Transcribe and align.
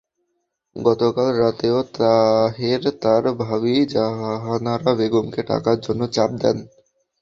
গতকাল 0.75 1.27
রাতেও 1.39 1.79
তাহের 1.95 2.81
তাঁর 3.01 3.23
ভাবি 3.41 3.75
জাহানারা 3.93 4.91
বেগমকে 4.99 5.41
টাকার 5.49 5.77
জন্য 5.85 6.01
চাপ 6.15 6.31
দেন। 6.41 6.57